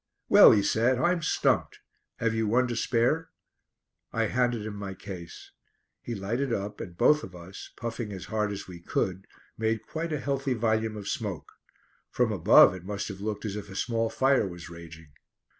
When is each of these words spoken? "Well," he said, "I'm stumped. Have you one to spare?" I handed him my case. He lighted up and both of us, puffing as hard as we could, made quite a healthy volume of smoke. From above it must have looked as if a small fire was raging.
"Well," 0.29 0.51
he 0.51 0.63
said, 0.63 0.97
"I'm 0.97 1.21
stumped. 1.21 1.77
Have 2.15 2.33
you 2.33 2.47
one 2.47 2.67
to 2.69 2.75
spare?" 2.75 3.29
I 4.11 4.23
handed 4.23 4.65
him 4.65 4.73
my 4.75 4.95
case. 4.95 5.51
He 6.01 6.15
lighted 6.15 6.51
up 6.51 6.81
and 6.81 6.97
both 6.97 7.21
of 7.23 7.35
us, 7.35 7.69
puffing 7.77 8.11
as 8.11 8.25
hard 8.25 8.51
as 8.51 8.67
we 8.67 8.79
could, 8.79 9.27
made 9.59 9.85
quite 9.85 10.11
a 10.11 10.19
healthy 10.19 10.55
volume 10.55 10.97
of 10.97 11.07
smoke. 11.07 11.51
From 12.09 12.31
above 12.31 12.73
it 12.73 12.83
must 12.83 13.09
have 13.09 13.21
looked 13.21 13.45
as 13.45 13.55
if 13.55 13.69
a 13.69 13.75
small 13.75 14.09
fire 14.09 14.47
was 14.47 14.71
raging. 14.71 15.11